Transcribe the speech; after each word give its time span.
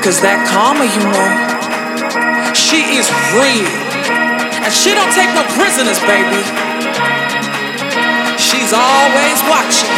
Cause 0.00 0.16
that 0.24 0.40
karma, 0.48 0.88
you 0.88 1.04
know, 1.12 1.28
she 2.56 2.96
is 2.96 3.04
real. 3.36 3.68
And 4.64 4.72
she 4.72 4.96
don't 4.96 5.12
take 5.12 5.28
no 5.36 5.44
prisoners, 5.52 6.00
baby. 6.08 6.40
She's 8.40 8.72
always 8.72 9.38
watching. 9.44 9.92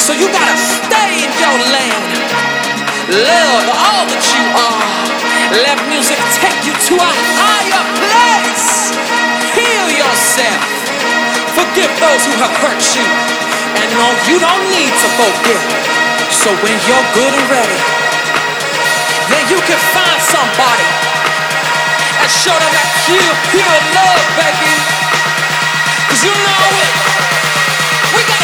So 0.00 0.16
you 0.16 0.32
gotta 0.32 0.56
stay 0.56 1.20
in 1.20 1.30
your 1.36 1.56
lane. 1.68 2.08
Love 3.28 3.66
all 3.76 4.08
that 4.08 4.24
you 4.24 4.44
are. 4.56 4.88
Let 5.60 5.76
music 5.92 6.16
take 6.40 6.64
you 6.64 6.72
to 6.72 6.94
a 6.96 7.12
higher 7.36 7.84
place. 8.00 8.96
Heal 9.52 10.00
yourself. 10.00 10.64
Forgive 11.52 11.92
those 12.00 12.24
who 12.24 12.34
have 12.40 12.56
hurt 12.64 12.80
you. 12.96 13.04
And 13.84 13.88
no, 14.00 14.08
you 14.32 14.40
don't 14.40 14.64
need 14.72 14.96
to 14.96 15.08
forgive. 15.20 15.99
So 16.30 16.50
when 16.62 16.72
you're 16.86 17.06
good 17.12 17.32
and 17.34 17.46
ready, 17.50 17.80
then 19.28 19.42
you 19.50 19.58
can 19.66 19.80
find 19.92 20.18
somebody 20.22 20.88
and 22.22 22.30
show 22.30 22.54
them 22.54 22.72
that 22.72 22.88
pure, 23.04 23.34
pure 23.52 23.76
love, 23.92 24.22
baby. 24.38 24.74
Cause 26.08 26.22
you 26.24 26.32
know 26.32 26.66
it. 26.80 26.92
We 28.16 28.20
got 28.24 28.39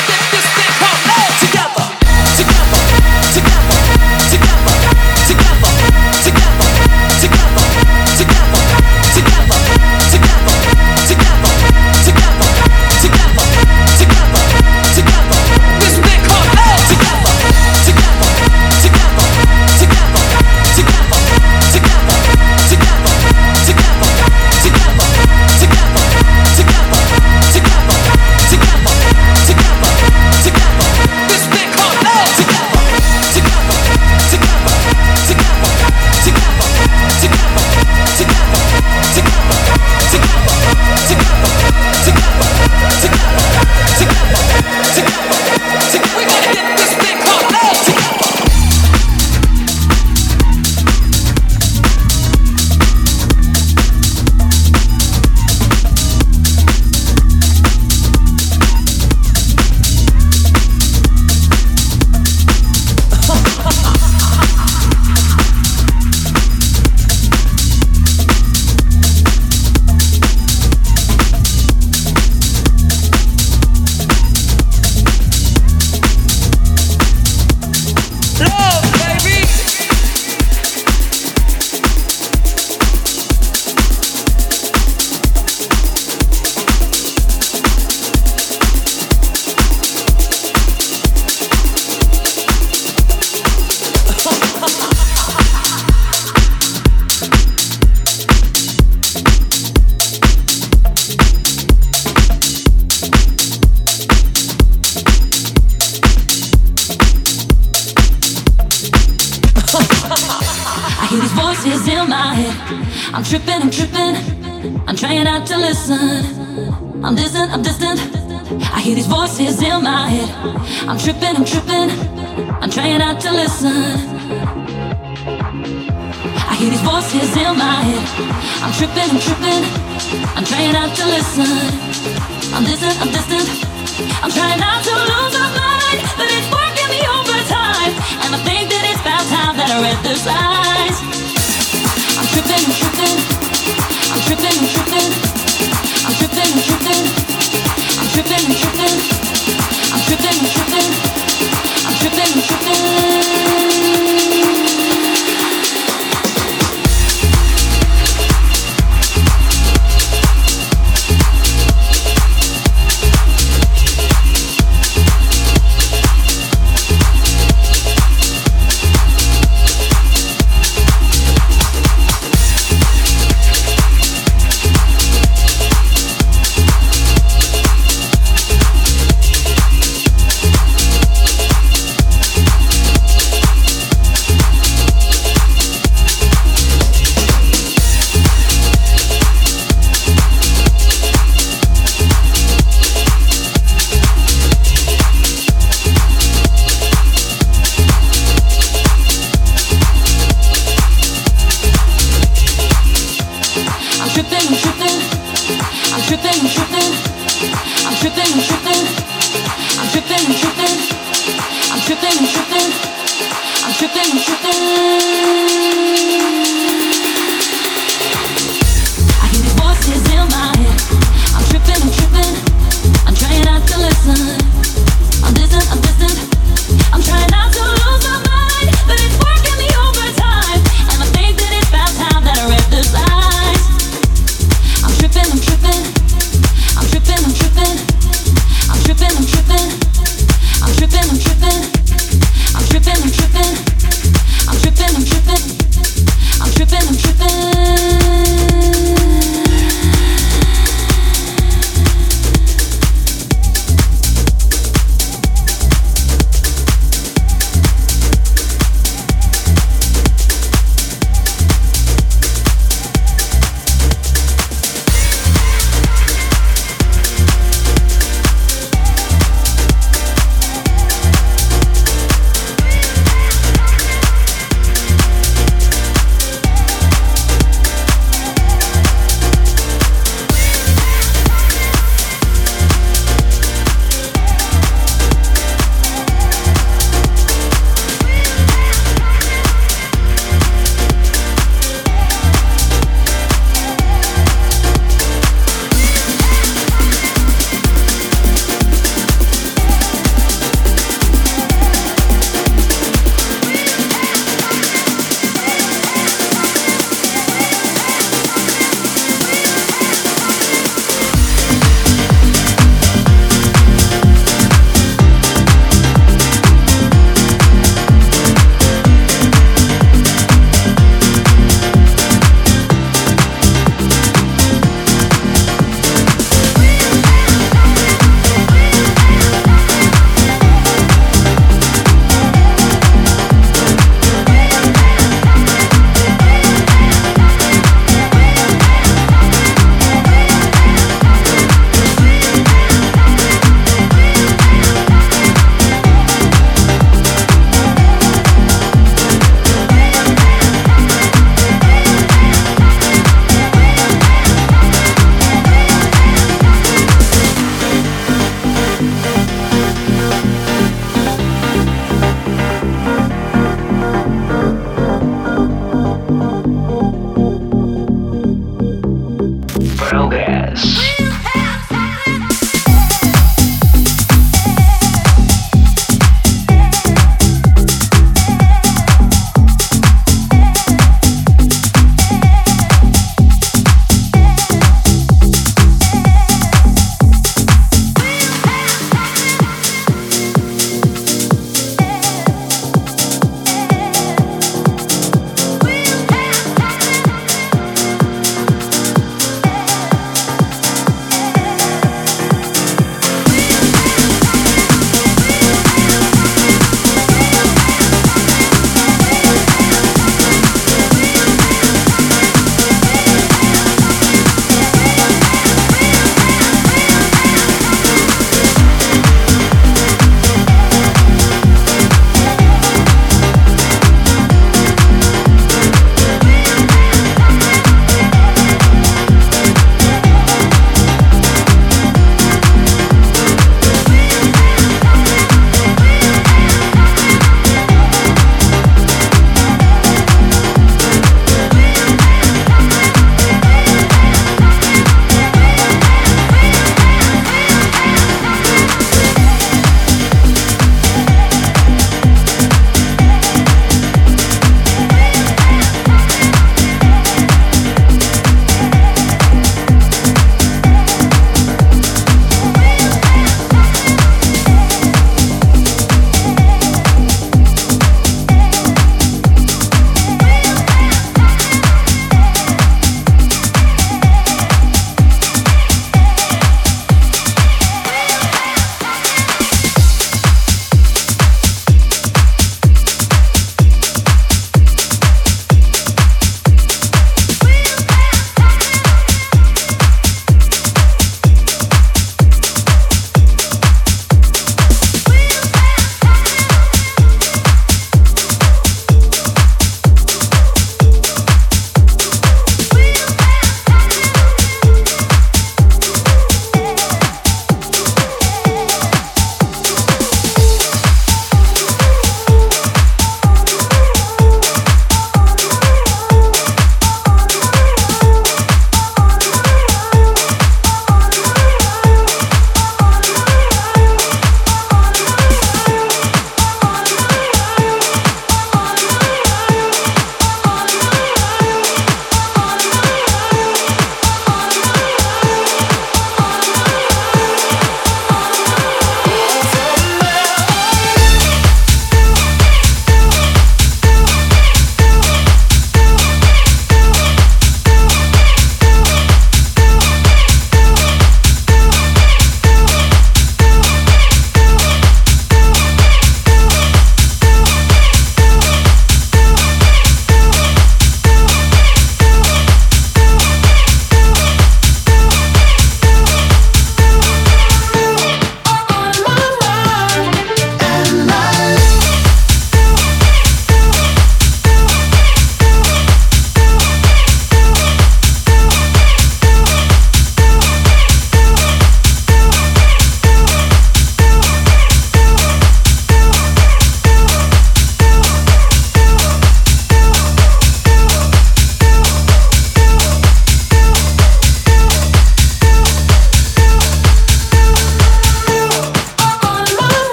Yes. 370.55 371.06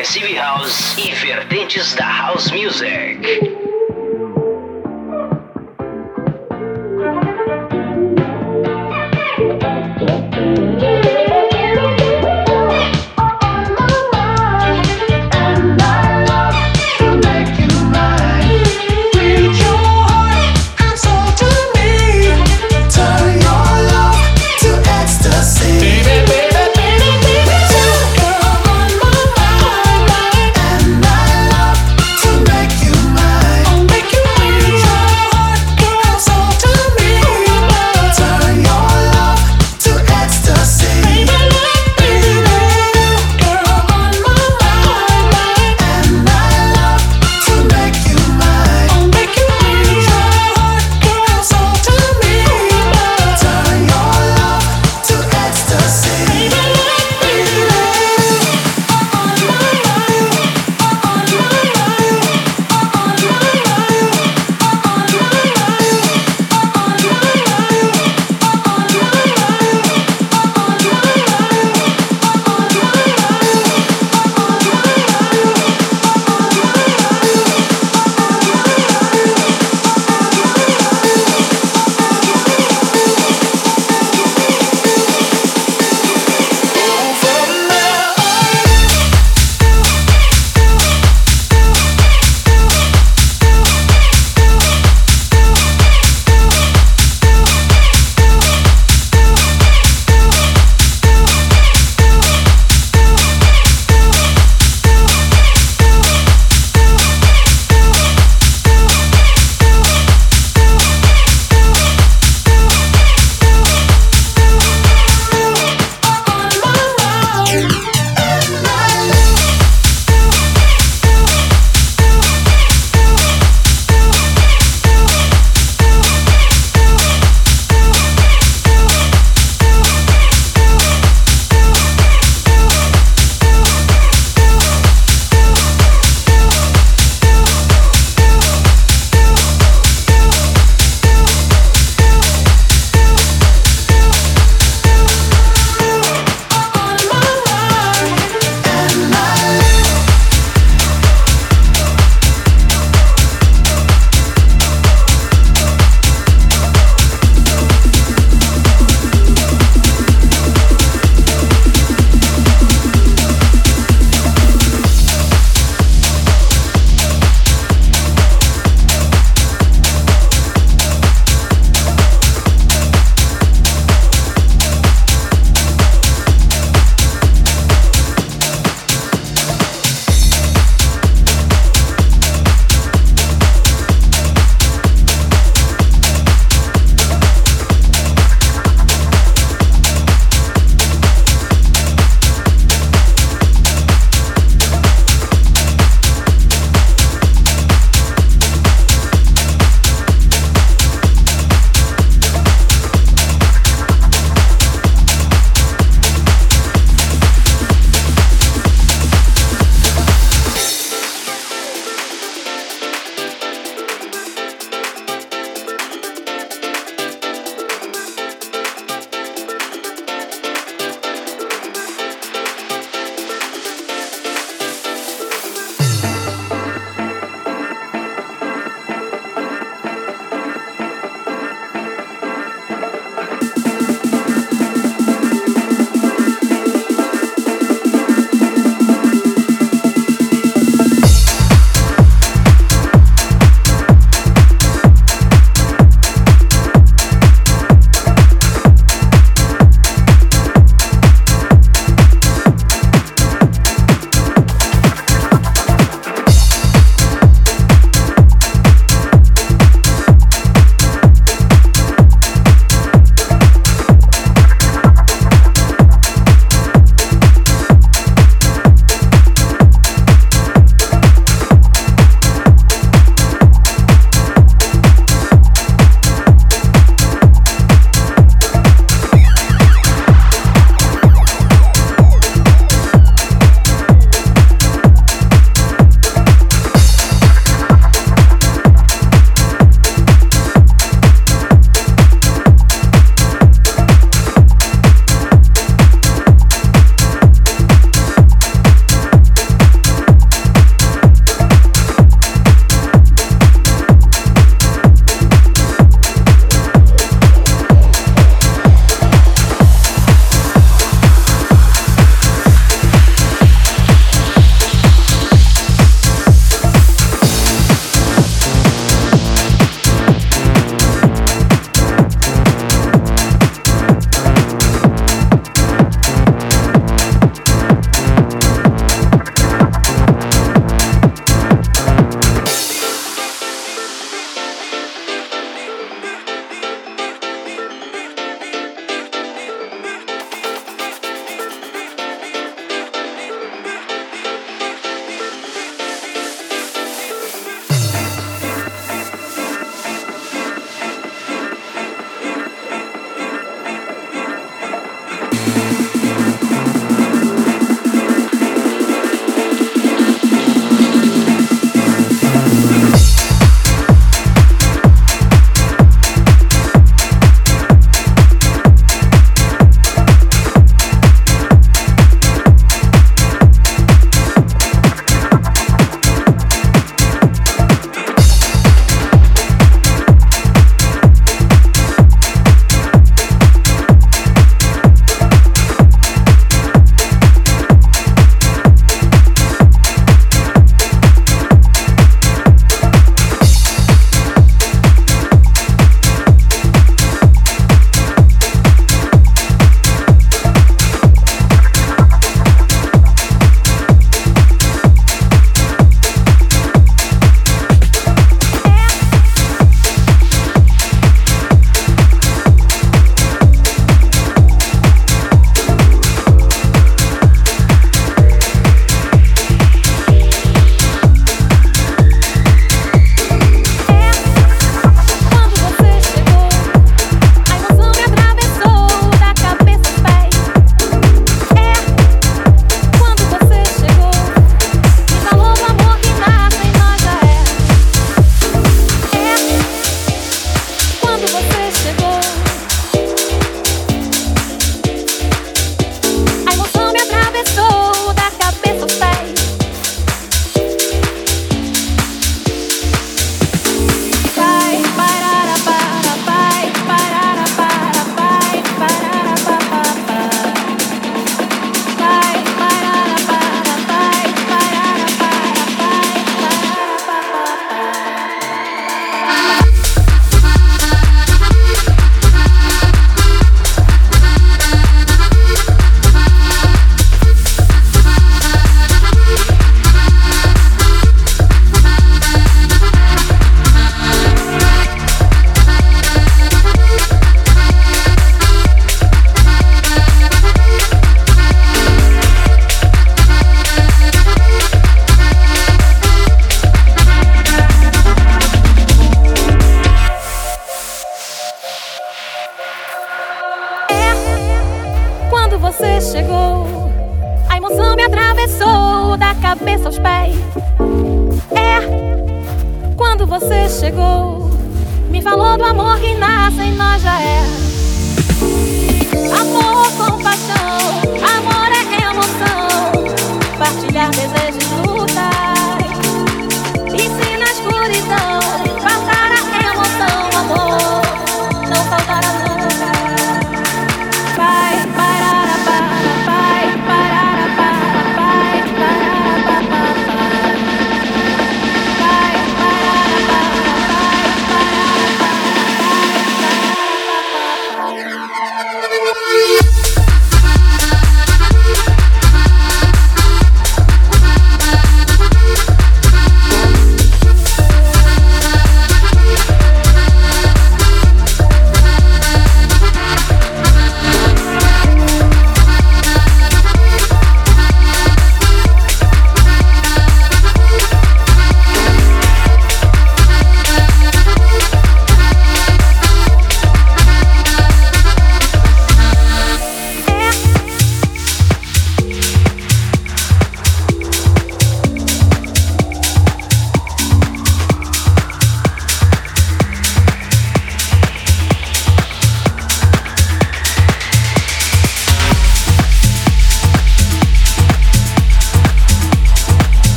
Progressive 0.00 0.34
House 0.38 0.96
e 0.98 1.14
vertentes 1.14 1.92
da 1.94 2.06
House 2.06 2.50
Music. 2.52 3.49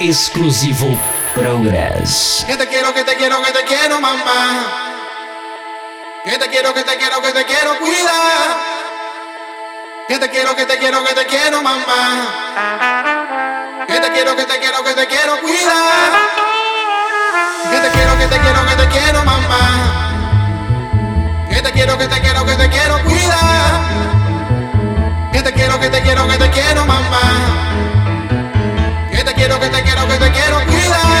Exclusivo 0.00 0.98
Progress. 1.34 2.44
Que 2.46 2.56
te 2.56 2.66
quiero, 2.66 2.92
que 2.92 3.04
te 3.04 3.14
quiero, 3.14 3.40
que 3.42 3.52
te 3.52 3.64
quiero, 3.64 4.00
mamá. 4.00 4.66
Que 6.24 6.36
te 6.38 6.48
quiero, 6.48 6.74
que 6.74 6.82
te 6.82 6.96
quiero, 6.96 7.22
que 7.22 7.32
te 7.32 7.44
quiero, 7.44 7.78
cuida. 7.78 8.12
Que 10.08 10.18
te 10.18 10.28
quiero, 10.28 10.56
que 10.56 10.66
te 10.66 10.78
quiero, 10.78 11.04
que 11.04 11.14
te 11.14 11.26
quiero, 11.26 11.62
mamá. 11.62 12.26
Que 13.86 14.00
te 14.00 14.10
quiero, 14.10 14.34
que 14.34 14.44
te 14.44 14.58
quiero, 14.58 14.82
que 14.82 14.94
te 14.94 15.06
quiero, 15.06 15.40
cuida. 15.40 16.10
Que 17.70 17.78
te 17.78 17.90
quiero, 17.90 18.18
que 18.18 18.26
te 18.26 18.40
quiero, 18.40 18.66
que 18.66 18.74
te 18.74 18.88
quiero, 18.88 19.24
mamá. 19.24 20.10
Que 21.48 21.62
te 21.62 21.72
quiero, 21.72 21.96
que 21.96 22.08
te 22.08 22.20
quiero, 22.20 22.44
que 22.44 22.56
te 22.56 22.68
quiero, 22.68 23.02
cuida. 23.04 23.80
Que 25.32 25.42
te 25.42 25.52
quiero, 25.52 25.78
que 25.78 25.90
te 25.90 26.02
quiero, 26.02 26.26
que 26.26 26.36
te 26.38 26.50
quiero, 26.50 26.84
mamá. 26.86 27.89
Quiero, 29.40 29.58
que 29.58 29.70
te 29.70 29.82
quiero, 29.82 30.06
que 30.06 30.18
te 30.18 30.32
quiero, 30.32 30.66
cuida. 30.66 31.19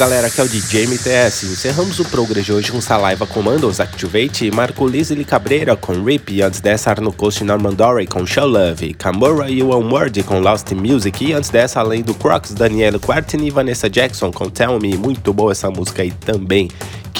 Galera, 0.00 0.28
aqui 0.28 0.40
é 0.40 0.44
o 0.44 0.48
DJ 0.48 0.86
MTS. 0.86 1.44
Encerramos 1.44 2.00
o 2.00 2.06
Progress 2.06 2.46
de 2.46 2.54
hoje 2.54 2.72
com 2.72 2.80
Saliva 2.80 3.26
Commandos 3.26 3.80
Activate, 3.80 4.50
Marco 4.50 4.88
Lizzy 4.88 5.22
Cabreira 5.26 5.76
com 5.76 5.92
Rip 6.02 6.32
e 6.32 6.40
antes 6.40 6.58
dessa 6.58 6.88
Arno 6.88 7.12
Coast 7.12 7.44
Norman 7.44 7.74
Dory 7.74 8.06
com 8.06 8.24
Show 8.24 8.46
Love, 8.46 8.94
Camora 8.94 9.50
e 9.50 9.62
One 9.62 9.92
Word 9.92 10.22
com 10.22 10.40
Lost 10.40 10.72
Music 10.72 11.22
e 11.22 11.34
antes 11.34 11.50
dessa 11.50 11.80
além 11.80 12.00
do 12.00 12.14
Crocs, 12.14 12.54
Daniel 12.54 12.98
Quartin 12.98 13.44
e 13.44 13.50
Vanessa 13.50 13.90
Jackson 13.90 14.32
com 14.32 14.48
Tell 14.48 14.80
Me, 14.80 14.96
muito 14.96 15.34
boa 15.34 15.52
essa 15.52 15.70
música 15.70 16.00
aí 16.00 16.10
também. 16.12 16.70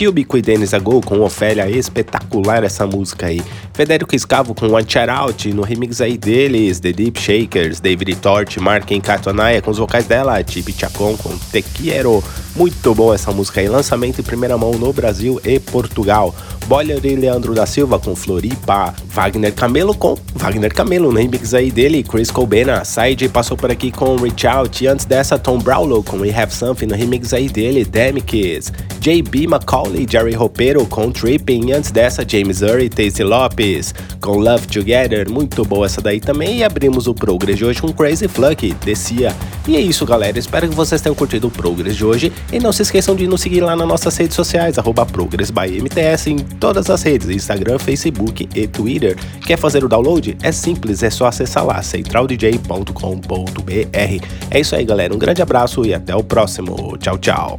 Cubico 0.00 0.38
e 0.38 0.40
Dennis 0.40 0.72
Agol 0.72 1.02
com 1.02 1.20
Ofélia, 1.20 1.68
espetacular 1.68 2.64
essa 2.64 2.86
música 2.86 3.26
aí. 3.26 3.42
Federico 3.74 4.16
Escavo 4.16 4.54
com 4.54 4.66
One 4.68 4.86
Chat 4.88 5.10
Out, 5.10 5.52
no 5.52 5.60
remix 5.60 6.00
aí 6.00 6.16
deles, 6.16 6.80
The 6.80 6.90
Deep 6.90 7.20
Shakers, 7.20 7.80
David 7.80 8.16
Tort, 8.16 8.56
Mark 8.56 8.88
Catonaia 9.02 9.60
com 9.60 9.70
os 9.70 9.76
vocais 9.76 10.06
dela, 10.06 10.42
Tipi 10.42 10.72
Chacon 10.72 11.18
com 11.18 11.36
Te 11.36 11.60
Quiero. 11.60 12.24
Muito 12.56 12.94
bom 12.94 13.12
essa 13.12 13.30
música 13.30 13.60
aí, 13.60 13.68
lançamento 13.68 14.20
em 14.20 14.24
primeira 14.24 14.56
mão 14.56 14.72
no 14.72 14.90
Brasil 14.90 15.38
e 15.44 15.60
Portugal. 15.60 16.34
Boiler 16.66 17.04
e 17.04 17.16
Leandro 17.16 17.52
da 17.52 17.66
Silva 17.66 17.98
com 17.98 18.14
Floripa, 18.14 18.94
Wagner 19.06 19.52
Camelo 19.52 19.92
com 19.92 20.16
Wagner 20.36 20.72
Camelo, 20.72 21.10
no 21.10 21.18
remix 21.18 21.52
aí 21.52 21.70
dele, 21.70 22.04
Chris 22.04 22.30
Colbena, 22.30 22.84
Side 22.84 23.28
passou 23.28 23.56
por 23.56 23.72
aqui 23.72 23.90
com 23.90 24.14
Reach 24.16 24.46
Out, 24.46 24.84
e 24.84 24.86
antes 24.86 25.04
dessa 25.04 25.36
Tom 25.36 25.58
Brownlow 25.58 26.04
com 26.04 26.18
We 26.18 26.30
Have 26.32 26.54
Something, 26.54 26.86
no 26.86 26.94
remix 26.94 27.32
aí 27.32 27.48
dele, 27.48 27.84
Damn 27.84 28.20
Kids, 28.20 28.72
JB 29.00 29.48
McCauley, 29.90 30.06
Jerry 30.08 30.34
Ropero 30.34 30.86
com 30.86 31.10
Tripping, 31.10 31.68
e 31.68 31.72
antes 31.72 31.90
dessa 31.90 32.24
James 32.26 32.62
Urry, 32.62 32.88
Tasty 32.88 33.24
Lopes 33.24 33.94
com 34.20 34.38
Love 34.38 34.66
Together, 34.66 35.30
muito 35.30 35.64
boa 35.64 35.86
essa 35.86 36.00
daí 36.00 36.20
também, 36.20 36.58
e 36.58 36.64
abrimos 36.64 37.06
o 37.06 37.14
Progress 37.14 37.58
de 37.58 37.64
hoje 37.64 37.80
com 37.80 37.92
Crazy 37.92 38.28
Fluck, 38.28 38.72
Descia. 38.84 39.34
E 39.66 39.76
é 39.76 39.80
isso 39.80 40.06
galera, 40.06 40.38
espero 40.38 40.68
que 40.68 40.74
vocês 40.74 41.00
tenham 41.00 41.14
curtido 41.14 41.48
o 41.48 41.50
Progress 41.50 41.96
de 41.96 42.04
hoje, 42.04 42.32
e 42.52 42.58
não 42.58 42.72
se 42.72 42.82
esqueçam 42.82 43.16
de 43.16 43.26
nos 43.26 43.40
seguir 43.40 43.60
lá 43.60 43.74
nas 43.74 43.86
nossas 43.86 44.16
redes 44.16 44.36
sociais, 44.36 44.78
arroba 44.78 45.04
Progress 45.04 45.50
by 45.50 45.80
MTS 45.80 46.30
em 46.30 46.38
todas 46.38 46.88
as 46.88 47.02
redes, 47.02 47.28
Instagram, 47.28 47.78
Facebook 47.78 48.48
e 48.54 48.66
Twitter. 48.66 49.16
Quer 49.46 49.58
fazer 49.58 49.84
o 49.84 49.88
download? 49.88 50.36
É 50.42 50.52
simples, 50.52 51.02
é 51.02 51.10
só 51.10 51.26
acessar 51.26 51.64
lá, 51.64 51.82
centraldj.com.br. 51.82 54.26
É 54.50 54.60
isso 54.60 54.76
aí, 54.76 54.84
galera. 54.84 55.14
Um 55.14 55.18
grande 55.18 55.42
abraço 55.42 55.84
e 55.84 55.94
até 55.94 56.14
o 56.14 56.22
próximo. 56.22 56.96
Tchau, 56.98 57.18
tchau. 57.18 57.58